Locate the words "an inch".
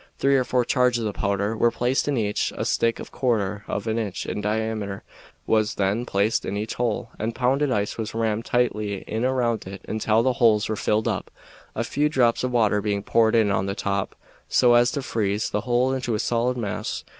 3.85-4.25